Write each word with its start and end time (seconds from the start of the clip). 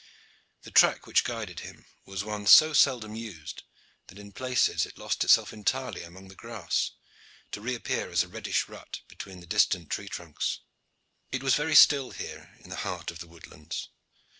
The 0.63 0.71
track 0.71 1.05
which 1.05 1.23
guided 1.23 1.59
him 1.59 1.85
was 2.05 2.23
one 2.23 2.47
so 2.47 2.73
seldom 2.73 3.13
used 3.15 3.61
that 4.07 4.17
in 4.17 4.31
places 4.31 4.83
it 4.87 4.97
lost 4.97 5.23
itself 5.23 5.53
entirely 5.53 6.01
among 6.01 6.27
the 6.27 6.33
grass, 6.33 6.93
to 7.51 7.61
reappear 7.61 8.09
as 8.09 8.23
a 8.23 8.27
reddish 8.27 8.67
rut 8.67 9.01
between 9.07 9.41
the 9.41 9.45
distant 9.45 9.91
tree 9.91 10.09
trunks. 10.09 10.61
It 11.31 11.43
was 11.43 11.53
very 11.53 11.75
still 11.75 12.09
here 12.09 12.51
in 12.61 12.71
the 12.71 12.77
heart 12.81 13.11
of 13.11 13.19
the 13.19 13.27
woodlands. 13.27 13.89